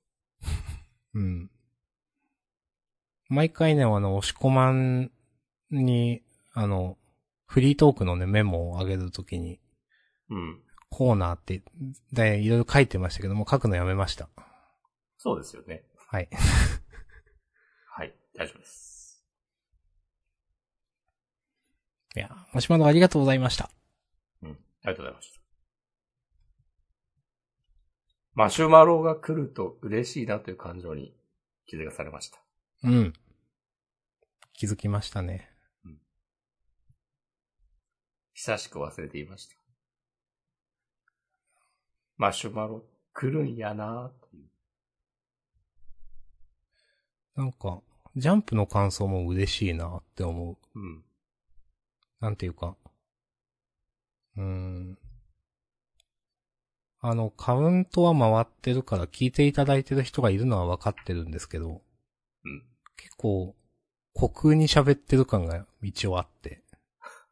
[1.13, 1.51] うん。
[3.29, 5.11] 毎回ね、あの、押し込まん
[5.69, 6.97] に、あの、
[7.45, 9.59] フリートークのね、メモを上げるときに、
[10.29, 10.63] うん。
[10.89, 11.63] コーナーって、
[12.11, 14.29] で、いろいろ書いてましたけども、書くのやめました。
[15.17, 15.85] そうですよね。
[16.07, 16.29] はい。
[18.37, 18.47] はい。
[18.47, 19.23] 大丈夫です。
[22.15, 23.65] いや、もしまどありがとうございました。
[23.65, 23.69] あ
[24.45, 25.39] りがとうございました。
[28.35, 31.15] マシュマロが来ると嬉しいなという感情に
[31.67, 32.39] 気づかされました。
[32.83, 33.13] うん。
[34.53, 35.49] 気づきましたね。
[38.33, 39.55] 久しく忘れていました。
[42.17, 44.49] マシュマロ来るんやなっていう。
[47.35, 47.81] なんか、
[48.15, 50.79] ジャンプの感想も嬉しいなって思う。
[50.79, 51.03] うん。
[52.19, 52.75] なんていうか。
[54.37, 54.97] うーん。
[56.99, 61.81] あの、カウントは回ってるから聞いていただいてる人がいるのは分かってるんですけど、
[62.45, 62.63] うん。
[62.95, 63.55] 結構、
[64.15, 66.63] 虚空に喋ってる感が一応あって。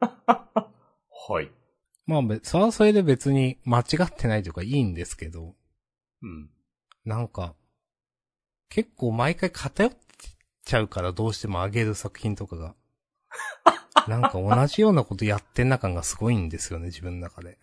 [0.00, 1.50] はい。
[2.06, 5.54] まあ、べそれはそれで別に間違ってないというかいいんですけど、
[6.22, 6.50] うん。
[7.04, 7.54] なんか、
[8.68, 9.92] 結構毎回偏っ
[10.64, 12.74] ちゃうからどうしても上げる作品とかが。
[14.08, 17.58] なんか同じようなことやってんな感がすごいんですよね、自分の中で。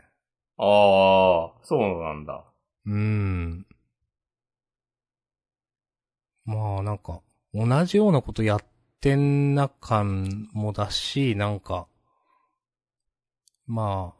[0.58, 2.46] ああ、そうなんだ。
[2.86, 3.66] うーん。
[6.46, 7.22] まあなんか、
[7.54, 8.60] 同じようなことやっ
[9.02, 11.88] てんな感もだし、なんか、
[13.66, 14.20] まあ、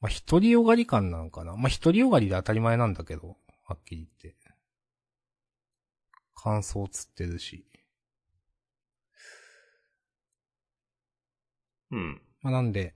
[0.00, 1.56] まあ、独りよがり感なのかな。
[1.56, 3.36] まあ、独りよがりで当たり前なんだけど、
[3.68, 4.38] はっきり言って。
[6.34, 7.66] 感想つってるし。
[11.90, 12.22] うん。
[12.40, 12.94] まあ、なんで、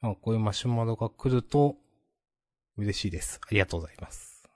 [0.00, 1.76] まあ、こういうマシュマロが来ると、
[2.78, 3.40] 嬉しいです。
[3.42, 4.48] ありがとうございます。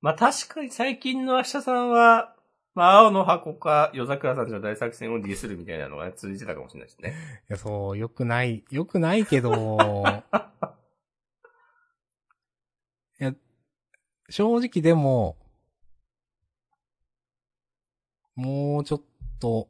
[0.00, 2.34] まあ確かに最近の明日さんは、
[2.74, 7.14] まあ青の箱か夜桜さんたちの大作戦をディスるみたいなのがね、通じてたかもしれないですね。
[7.48, 10.04] いや、そう、よくない、よくないけど、
[13.20, 13.34] いや、
[14.32, 15.36] 正直でも、
[18.34, 19.02] もうちょっ
[19.38, 19.68] と、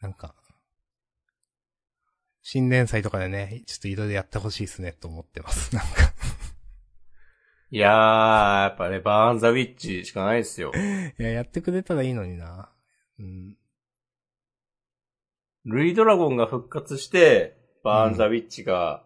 [0.00, 0.36] なんか、
[2.40, 5.74] 新連載とかでね、ちょっといろいろやってほしいですね、と思ってます。
[5.74, 5.90] なんか。
[7.72, 10.70] いやー、やっぱね、バーンザウィッチしかないですよ。
[11.18, 12.72] いや、やってくれたらいいのにな。
[13.18, 13.58] うん。
[15.64, 19.04] ルイドラゴンが復活して、バーンザウィッチが、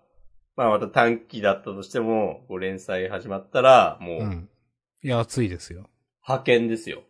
[0.57, 4.49] まあまた短期だったとしても、こう連載始まったら、もう、うん。
[5.03, 5.91] いや、熱いですよ。
[6.27, 7.03] 派遣ですよ。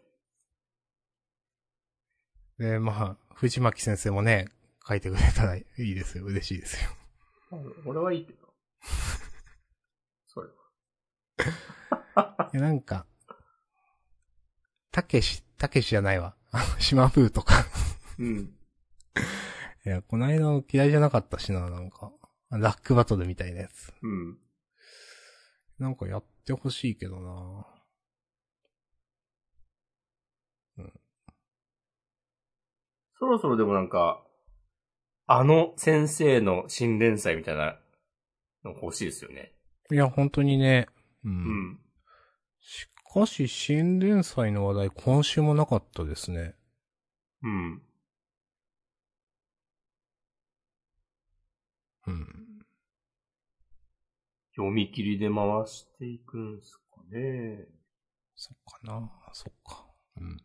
[2.58, 4.48] で、まあ、藤巻先生もね、
[4.86, 6.24] 書いてくれたらいいですよ。
[6.24, 6.90] 嬉しいですよ。
[7.84, 8.38] 俺はいいけど。
[10.26, 10.50] それい
[12.56, 13.06] や、なんか、
[14.90, 16.34] たけし、たけしじゃないわ。
[16.50, 17.64] あの、島ブーとか。
[18.18, 18.56] うん。
[19.84, 22.10] いや、この間の嫌いじゃなかったしな、なんか。
[22.50, 23.92] ラックバトルみたいなやつ。
[24.02, 24.38] うん。
[25.78, 27.66] なんかやってほしいけどな
[33.18, 34.22] そろそろでもなんか、
[35.26, 37.78] あの先生の新連載みたいな
[38.64, 39.52] の欲しいですよね。
[39.90, 40.86] いや、本当にね。
[41.24, 41.28] う。
[41.28, 41.80] うんん。
[42.60, 46.54] しかし、新連載の話題、今週もなかったですね。
[47.42, 47.82] うん。
[52.06, 52.46] うん。
[54.54, 57.66] 読み切りで回していくんすかね。
[58.34, 59.86] そっかなそっか。
[60.18, 60.36] うん。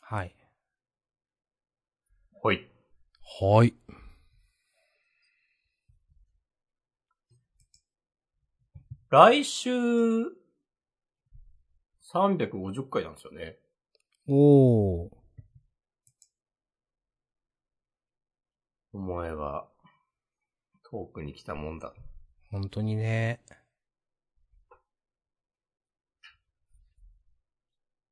[0.00, 0.34] はい。
[2.42, 2.68] はい。
[3.40, 3.74] はい。
[9.10, 9.70] 来週、
[12.02, 13.58] 350回なんですよね。
[14.26, 15.17] おー。
[18.98, 19.68] 思えば、
[20.90, 21.94] 遠くに来たもんだ。
[22.50, 23.40] 本当にね。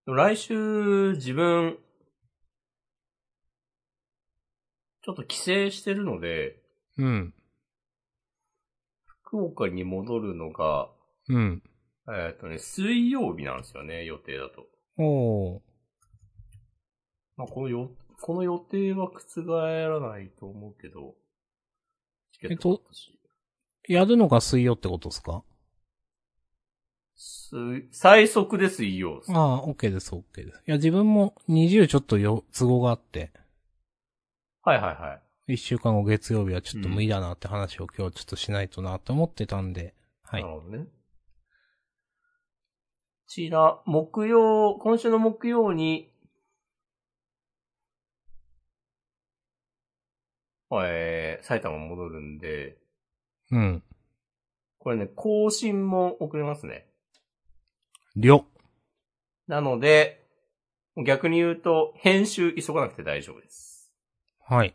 [0.07, 1.79] 来週、自分、
[5.03, 6.63] ちょっと帰省してるので、
[6.99, 7.35] うん。
[9.05, 10.89] 福岡に戻るのが、
[11.29, 11.63] うん。
[12.09, 14.67] えっ、とね、水曜日なんですよね、予定だと。
[14.97, 15.61] おー。
[17.37, 17.91] まあ、このよ、
[18.21, 21.15] この予定は覆らないと思うけど、
[22.33, 23.19] チケット買ったし
[23.89, 25.43] やるのが水曜ってことですか？
[27.15, 27.55] す
[27.93, 29.33] 最速で水曜です。
[29.33, 30.63] ああ、OK です、OK です。
[30.67, 33.33] いや、自分も20ちょっとよ、都合があって、
[34.63, 35.55] はいはいはい。
[35.55, 39.95] 一週間後月曜日はちょっと無理だなって話を今日ちょっとしないとなって思ってたんで、
[40.25, 40.49] はいな。
[40.49, 40.85] るほどね。
[40.85, 40.91] こ
[43.29, 46.13] ちら、木曜、今週の木曜に、
[50.85, 52.77] えー、埼玉戻るんで、
[53.51, 53.83] うん。
[54.79, 56.87] これね、更新も遅れますね。
[58.17, 58.45] りょ。
[59.47, 60.27] なので、
[61.05, 63.93] 逆に言うと、編集急がなくて大丈夫です。
[64.41, 64.75] はい。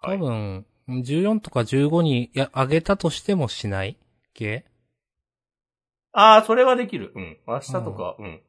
[0.00, 3.98] はい多分、14とか15にや上げたとしてもしない
[4.34, 4.64] 系？
[6.12, 7.12] ああ、それはできる。
[7.14, 7.38] うん。
[7.46, 8.40] 明日とか、うん。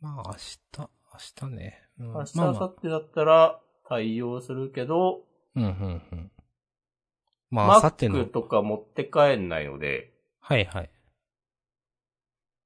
[0.00, 0.88] まあ明日、明
[1.50, 1.82] 日ね。
[1.98, 5.24] うん、明日、明後日だったら対応するけど、
[5.54, 6.32] うん、うん、うん。
[7.50, 10.90] まあ、明後日の Mac、とか持って帰んないので、はいはい。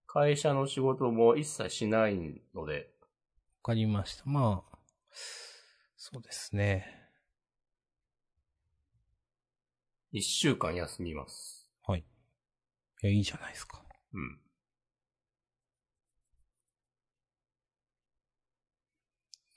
[0.06, 2.90] 会社の仕事も一切しないので、
[3.62, 4.22] わかりました。
[4.24, 4.78] まあ、
[5.96, 6.86] そうですね。
[10.10, 11.68] 一週間休みます。
[11.86, 12.00] はい。
[12.00, 13.82] いや、いいじゃないですか。
[14.14, 14.38] うん。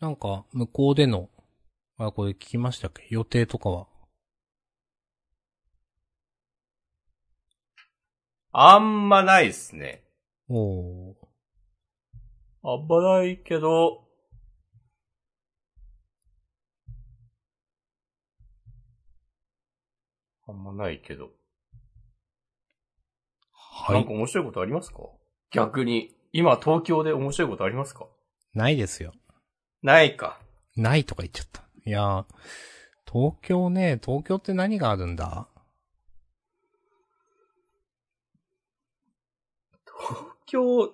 [0.02, 1.30] なんか、向こうでの、
[2.04, 3.06] あ、これ聞きましたっけ？
[3.12, 3.88] 予定とかは？
[8.52, 10.04] あんまないっすね。
[10.50, 11.16] おー。
[12.64, 14.04] あんまないけど、
[20.48, 21.30] あんまないけど。
[23.54, 24.12] はいなんか。
[24.14, 25.02] 面白いことありますか？
[25.52, 26.16] 逆に。
[26.34, 28.08] 今東京で面白いことありますか？
[28.56, 29.14] ないですよ。
[29.84, 30.40] ないか。
[30.76, 31.62] ないとか言っちゃった。
[31.86, 32.26] いやー、
[33.12, 35.48] 東京ね、東京って何があるんだ？
[39.86, 40.92] 東京、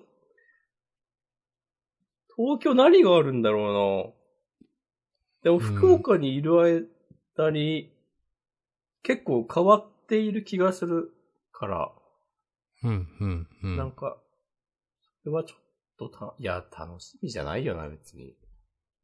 [2.36, 4.14] 東京何があるんだろ
[5.42, 5.44] うな。
[5.44, 6.90] でも福岡にいる
[7.36, 7.92] 間に、
[9.02, 11.12] 結構変わっている気がする
[11.52, 11.92] から、
[12.82, 13.76] うん、うん、うん。
[13.76, 14.16] なんか、
[15.22, 15.60] それはちょっ
[15.98, 18.34] とた、いや、楽しみじゃないよな、別に。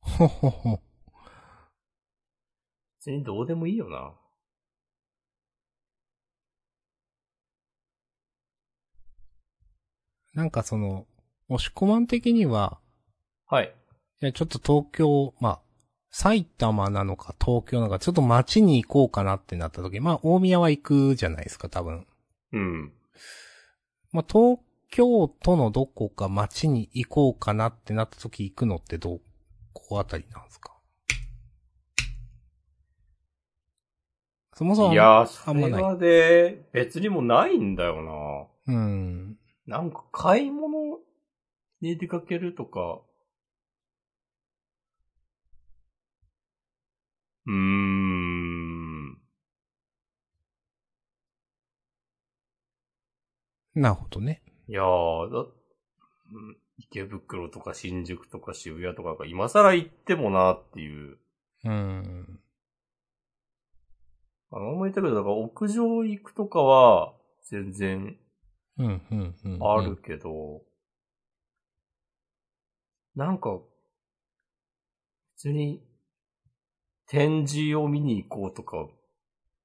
[0.00, 0.80] ほほほ。
[3.04, 4.14] 別にどうでもいいよな。
[10.32, 11.06] なんかその、
[11.50, 12.80] 押し込まん的には、
[13.46, 13.74] はい。
[14.22, 15.60] いや、ちょっと東京、まあ、
[16.10, 22.06] 埼玉なのか東京なのか、ちょっと街に行こうかなってなった時、まあ、大宮は行くじゃないですか、多分。
[22.52, 22.92] うん。
[24.12, 29.20] まあ、東京都のどこか街に行こうかなってなった時行くのってど
[29.74, 30.73] こあたりなんですか？
[34.54, 39.36] そもそも、いやー、あんまないそれまで、別にもうないんだようん。
[39.66, 39.78] な。
[39.78, 40.98] なんか買い物
[41.80, 43.00] に出かけるとか。
[47.46, 49.18] うーん。
[53.74, 54.42] なるほどね。
[54.68, 61.18] いやー、だ、うん池袋とか新宿とか渋谷とかが今更行ってもなっていう。
[61.64, 62.40] うん。
[64.56, 68.16] あの、思いたけど、だから屋上行くとかは、全然
[68.78, 69.58] うん、うん、うん。
[69.60, 69.96] ある。
[69.96, 70.62] けど、
[73.16, 73.58] なんか、
[75.36, 75.84] 別に、
[77.06, 78.76] 展示を見に行こうとか、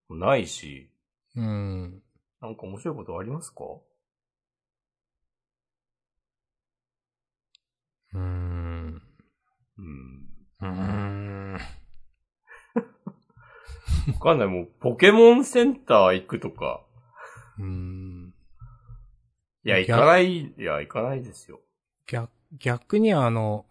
[0.10, 0.90] もないし、
[1.36, 2.02] うん。
[2.42, 3.64] なんか面白いことありますか？
[8.16, 9.02] うん。
[9.78, 10.30] うん。
[10.62, 11.79] うーん。
[14.14, 14.48] わかんない。
[14.48, 16.86] もう、ポケモンセンター行くとか。
[17.60, 18.34] うん。
[19.66, 21.60] いや、行かない、いや、行かないですよ。
[22.08, 23.66] 逆、逆にあの、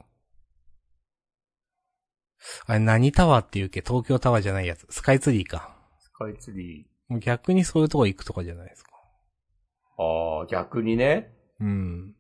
[2.66, 3.81] あれ何タワーっていうっけ？
[3.81, 4.87] 東京タワーじゃないやつ。
[4.91, 5.76] スカイツリーか。
[5.99, 8.91] スカイツリもう逆にそういうとこ行くとかじゃないですか。
[9.99, 10.03] ー。
[10.03, 11.33] ああ、逆にね。
[11.61, 12.14] うん。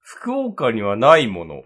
[0.00, 1.62] 福岡にはないもの。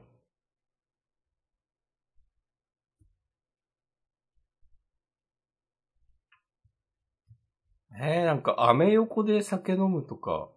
[7.98, 10.48] えー、なんか、アメ横で酒飲むとか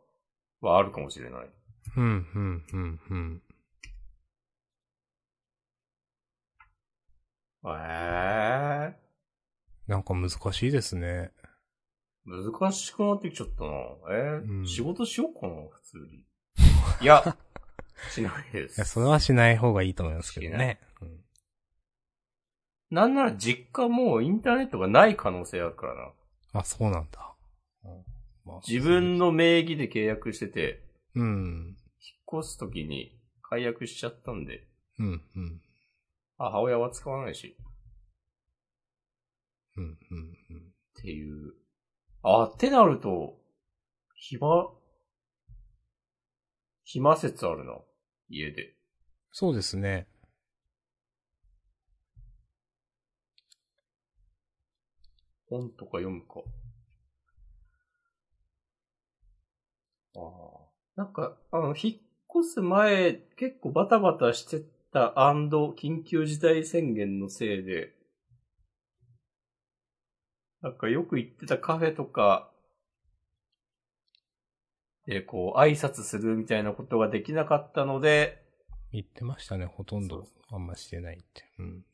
[0.61, 1.49] はあるかもしれない。
[1.97, 3.41] うん、うん、うん、うん。
[7.65, 8.95] え
[9.87, 11.31] なんか難しいですね。
[12.27, 13.69] ー、難しくなってきちゃったな。
[14.11, 16.25] えーうん仕事しようかな、普通に。
[17.01, 17.37] いや、
[18.11, 18.85] しないでいや、す。
[18.85, 21.05] それはしない方がいいと思いますけどねい。
[22.93, 26.11] なんなら実家もうインターネットがない可能性あるからな。
[26.53, 27.35] あ、そうなんだ。
[27.83, 28.03] うん
[28.45, 30.83] まあ自分の名義で契約してて、
[31.15, 31.77] うん。
[31.99, 34.67] 引っ越すときに解約しちゃったんで、
[34.99, 35.61] うん、うん。
[36.37, 37.55] 母親は使わないし、
[39.77, 39.93] うん、うん、
[40.49, 40.73] うん。
[40.99, 41.53] っていう。
[42.21, 43.37] あ、ってなると、
[44.15, 44.47] 暇、
[46.83, 47.77] 暇説あるな。
[48.29, 48.75] 家で。
[49.31, 50.07] そうですね。
[55.53, 56.41] 本とか読むか。
[60.15, 60.63] ああ。
[60.95, 67.93] なんか、あの、引っ越す前、結構バタバタしてた緊急事態宣言のせいで、
[70.61, 72.49] なんかよく行ってたカフェとか、
[75.05, 78.41] で、こう、挨拶するみたいなことができなかったので、
[78.91, 81.43] 言ってましたね、ほとんどあんましてないって。
[81.59, 81.85] うん。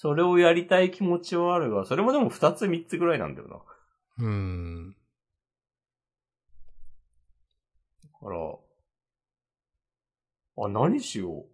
[0.00, 3.56] それをやりたい気持ちはあるが、それもでも二つ三つぐらいなんだよな。
[3.56, 3.62] だ
[4.20, 4.96] うーん。
[8.18, 8.56] から、
[10.64, 11.44] あ、何しよ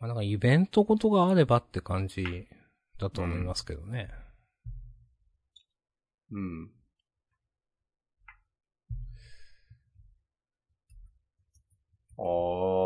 [0.00, 2.48] まあなんかイベントことがあればって感じ
[2.98, 4.08] だと思いますけどね。
[6.30, 6.38] う。
[6.38, 6.70] うん。
[12.16, 12.85] あー。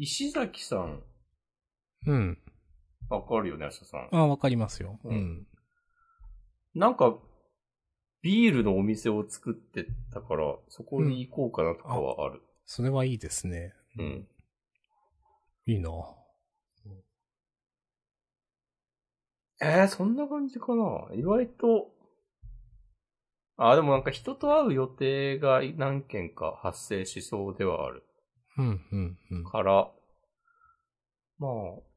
[0.00, 1.02] 石崎さん、
[2.06, 2.38] うん。
[3.10, 4.08] わかるよね、明日さん。
[4.12, 5.00] あわかりますよ。
[5.02, 5.46] ううんん。
[6.76, 7.18] なんか、
[8.22, 12.40] ビールのお店を作ってたから、そこに行こうかなとかはある。
[12.64, 13.74] それはいいですね。
[13.98, 14.28] うん。
[15.66, 15.90] いいな。
[19.60, 21.90] えー、そんな感じかな意外と、
[23.56, 28.04] あ、でもなんか人と会う予定が何件か発生しそうではある
[28.58, 29.44] うん、うん、うん。
[29.44, 29.90] から、
[31.38, 31.52] まあ、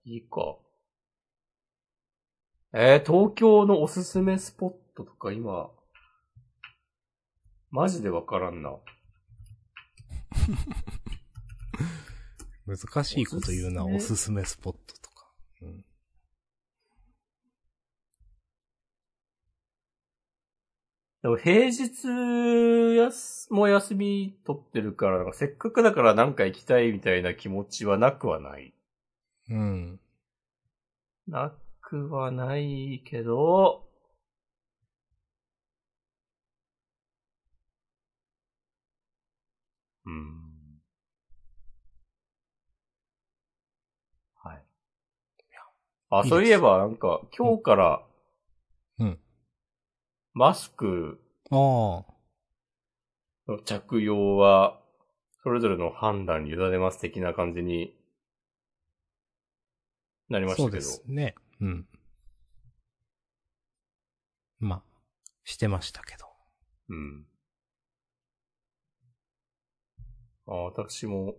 [0.05, 0.57] いいか。
[2.73, 5.71] えー、東京のおすすめスポットとか今、
[7.71, 8.77] マジでわからんな。
[12.65, 15.33] 難しいこと言うな、おすすおすすめスポットとか。
[15.61, 15.85] うん。
[21.21, 22.07] でも平日
[22.97, 28.73] やす、も休み取ってるから、かせっかくだからなんか行きたいみたいな気持ちはなくはない。
[29.49, 29.99] うん。
[31.27, 31.51] な
[31.81, 33.87] くはないけど、
[40.05, 40.81] うん。
[44.43, 44.63] はい。
[46.09, 48.10] あ、そういえばなんか今日から、うん。
[50.33, 51.19] マスク。
[53.49, 54.79] の着用は、
[55.43, 57.97] それぞれの判断に委ねます的な感じに
[60.29, 60.81] なりましたけど。
[60.81, 61.35] そうですね。
[61.59, 61.87] うん。
[64.59, 64.83] まあ、
[65.43, 66.25] してましたけど。
[66.89, 67.25] うん。
[70.47, 71.35] あ私も、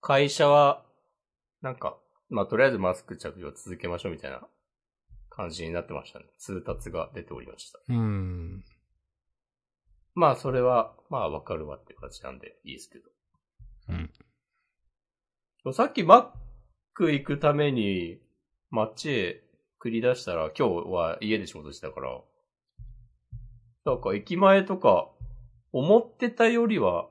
[0.00, 0.84] 会社は、
[1.62, 1.96] なんか、
[2.30, 4.48] まあ、とりあえずマスク着用続けましょうみたいな
[5.36, 6.24] 感じになってましたね。
[6.38, 7.78] 通達が出ておりました。
[7.88, 8.64] うん。
[10.14, 12.98] まあ、それは、まあ、わかるわって感じなんでいいですけ
[13.90, 14.10] うん。
[15.62, 15.72] ど。
[15.74, 16.28] さっきマッ
[16.94, 18.18] ク行くために、
[18.70, 19.44] 街へ
[19.78, 22.20] 繰り出したら、今日は家で仕事してたから、
[23.84, 25.10] なんか駅前とか、
[25.72, 27.10] 思ってたよりは、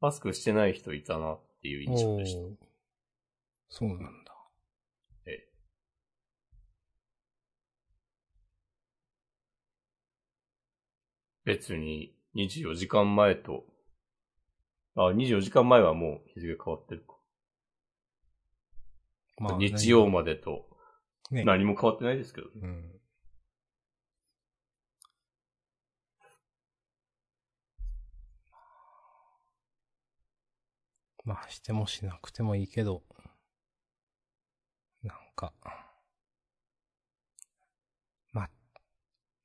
[0.00, 2.66] マスクしてない人いたなっていう印象でした。
[3.70, 4.23] そうなんだ。
[11.44, 13.64] 別に24時間前と、
[14.96, 17.14] あ、24時間前はもう日付変わってるか。
[19.38, 20.66] まあ、日曜までと
[21.30, 21.44] ね。
[21.44, 22.52] 何も変わってないですけどね。
[22.62, 23.00] うん。
[31.24, 33.02] まあ、してもしなくてもいいけど、
[35.02, 35.54] なんか、
[38.32, 38.50] まあ、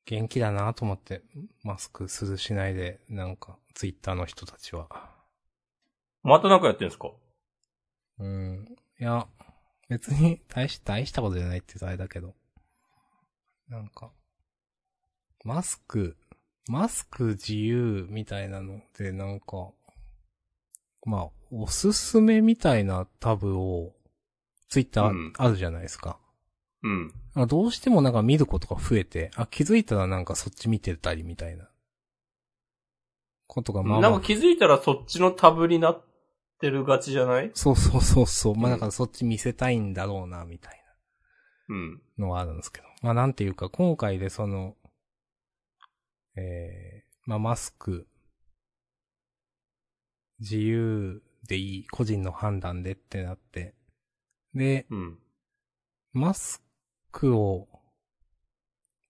[0.09, 1.21] 元気だなと思って、
[1.61, 4.89] マスクするしないで、なんか、ツイッターの人たちは。
[6.23, 7.11] またなんかやってんすか？
[8.17, 8.65] うん。
[8.99, 9.27] いや、
[9.87, 12.33] 別に大し、大したことじゃないってあれだけど。
[13.67, 14.11] なんか、
[15.45, 16.17] マスク、
[16.67, 19.69] マスク自由みたいなので、なんか、
[21.05, 23.93] まあ、おすすめみたいなタブを、
[24.69, 26.19] ツイッターうんあるじゃないですか。
[26.83, 27.13] うん。
[27.35, 31.69] あどうしてもなんか見ることが増えて、あ、気づいたらなんかそっち見てたりみたいな。
[33.47, 36.05] ことがまあまあなんか気づいたらそっちのタブになっ
[36.61, 37.51] てるがちじゃない？
[37.55, 38.55] そうそうそうそう。
[38.55, 40.83] まあうんだからそっち見せたいんだろうな、みたい
[41.69, 42.01] うん。
[42.17, 42.87] なのはあるんですけど。
[43.01, 44.75] まあなんていうか、今回でその、
[46.35, 48.07] えー、まあマスク、
[50.39, 53.75] 自由でいい、個人の判断でってなって、
[54.53, 55.19] で、うん。
[56.13, 56.63] マス
[57.11, 57.67] クを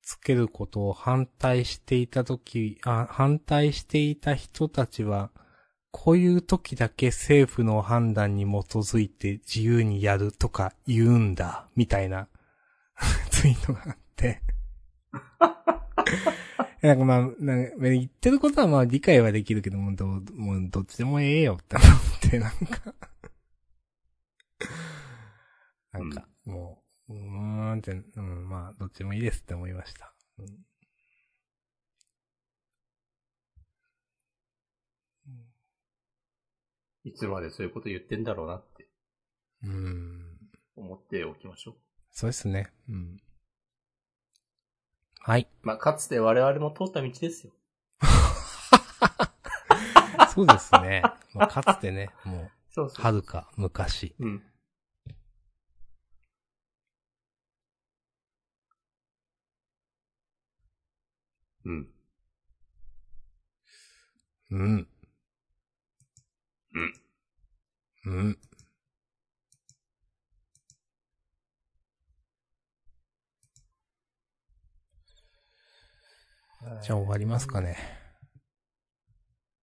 [0.02, 5.32] つけることを反対していたとき、あ、反対していた人たちは、
[5.91, 8.47] こういう時だけ政府の判断に基
[8.78, 12.28] づいて自由にやるとか言うんだ、みたいな
[13.30, 14.41] ツイートがあって。
[16.82, 21.89] なんかまあ、なんか言ってることはまあ理解はできるけども、どう、もうどっちでもええよって思っ
[22.22, 22.95] て、なんか。
[25.91, 26.78] なんか、も
[27.10, 27.20] う、うー
[27.76, 30.14] んって、うん、まあ、どっちもいいですって思いました。
[30.39, 30.45] うん
[37.05, 38.89] いつまでそういうこと言ってんだろうなって
[39.64, 40.38] うん。
[40.76, 41.76] 思っておきましょう。
[42.12, 42.72] そうですね。
[42.88, 43.18] うん。
[45.20, 45.47] はい。
[45.62, 47.53] まあ、かつて我々も通った道ですよ。
[50.34, 51.03] そうですね。
[51.34, 54.16] まあ、かつてね、もう、そうそはるか昔。
[54.20, 54.43] うん。
[61.70, 61.88] うん。
[64.49, 64.88] うん。
[66.74, 66.93] うん。
[68.05, 68.38] うん。
[76.82, 77.78] じゃあ終わりますかね。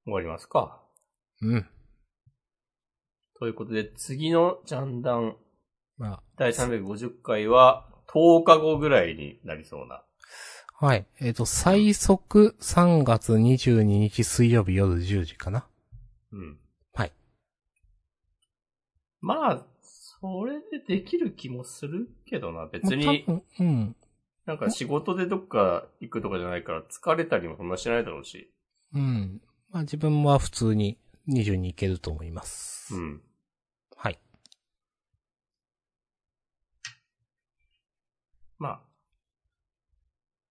[0.04, 0.80] 終わりますか。
[1.42, 1.68] うん。
[3.40, 5.36] ということで、次のジャンダン
[5.98, 10.05] ま第350回は10日後ぐらいになりそうな。
[10.78, 11.06] あ、はい。
[11.20, 15.66] えっ、と、最速3月22日水曜日夜10時かな。
[16.32, 16.58] うん。
[16.94, 17.12] はい。
[19.20, 22.66] まあ、それでできる気もするけどな。
[22.66, 23.24] 別に、
[23.58, 23.96] うん。
[24.46, 28.52] なんか仕事でどっか行くとかじゃないから疲れたりもそんなしないだろうし。
[28.94, 29.40] うん。
[29.70, 30.98] まあ自分は普通に
[31.28, 32.94] 22いけると思います。
[32.94, 33.22] うん。
[33.96, 34.18] はい。
[38.58, 38.80] まあ、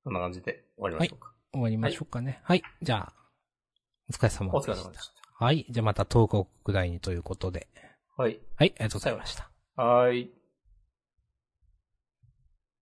[0.06, 1.34] そんな感じで終わりましょうか。
[1.52, 2.40] 終わりましょうかね。
[2.44, 2.62] はい。
[2.80, 3.14] じゃあ、
[4.08, 4.74] お疲れ様おでした。
[4.74, 5.66] 疲れ様でしはい。
[5.68, 7.68] じゃあまた東国ぐらいにということで。
[8.16, 8.22] た。
[8.22, 8.40] はい。
[8.56, 9.50] はい、ありがとうございました。
[9.76, 10.32] はーい。